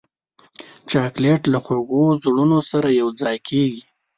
چاکلېټ 0.89 1.41
له 1.53 1.59
خوږو 1.65 2.03
زړونو 2.23 2.57
سره 2.71 2.87
یوځای 3.01 3.37
کېږي. 3.47 3.83